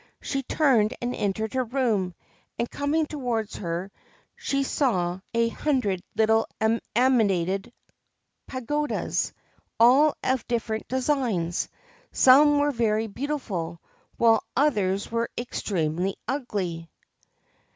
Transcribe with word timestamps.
She 0.19 0.41
turned 0.41 0.95
and 0.99 1.13
entered 1.13 1.53
her 1.53 1.63
room, 1.63 2.15
and, 2.57 2.67
coming 2.67 3.05
towards 3.05 3.57
her, 3.57 3.91
she 4.35 4.63
saw 4.63 5.11
a 5.11 5.15
THE 5.15 5.19
GREEN 5.19 5.49
SERPENT 5.49 5.61
hundred 5.61 6.03
little 6.15 6.47
animated 6.95 7.71
pagodas, 8.47 9.31
all 9.79 10.15
of 10.23 10.47
different 10.47 10.87
designs. 10.87 11.69
Some 12.11 12.57
were 12.57 12.71
very 12.71 13.05
beautiful, 13.05 13.79
while 14.17 14.43
others 14.57 15.11
were 15.11 15.29
extremely 15.37 16.15
ugly. 16.27 16.89